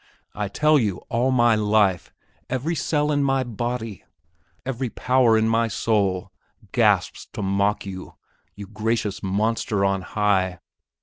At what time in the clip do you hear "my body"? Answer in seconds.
3.23-4.03